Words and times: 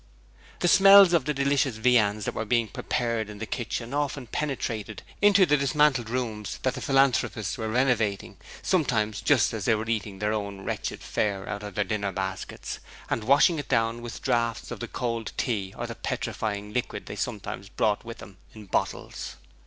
The 0.61 0.67
smells 0.67 1.13
of 1.13 1.25
the 1.25 1.33
delicious 1.35 1.77
viands 1.77 2.25
that 2.25 2.33
were 2.33 2.43
being 2.43 2.67
prepared 2.67 3.29
in 3.29 3.37
the 3.37 3.45
kitchen 3.45 3.93
often 3.93 4.25
penetrated 4.25 5.03
into 5.21 5.45
the 5.45 5.55
dismantled 5.57 6.09
rooms 6.09 6.57
that 6.63 6.73
the 6.73 6.81
philanthropists 6.81 7.55
were 7.55 7.69
renovating, 7.69 8.37
sometimes 8.63 9.21
just 9.21 9.53
as 9.53 9.65
they 9.65 9.75
were 9.75 9.87
eating 9.87 10.17
their 10.17 10.33
own 10.33 10.61
wretched 10.61 11.03
fare 11.03 11.47
out 11.47 11.61
of 11.61 11.75
their 11.75 11.83
dinner 11.83 12.11
basket, 12.11 12.79
and 13.11 13.25
washing 13.25 13.59
it 13.59 13.69
down 13.69 14.01
with 14.01 14.23
draughts 14.23 14.71
of 14.71 14.79
the 14.79 14.87
cold 14.87 15.33
tea 15.37 15.71
or 15.77 15.85
the 15.85 15.93
petrifying 15.93 16.73
liquid 16.73 17.05
they 17.05 17.15
sometimes 17.15 17.69
brought 17.69 18.03
with 18.03 18.17
them 18.17 18.37
in 18.55 18.65
bottles. 18.65 19.35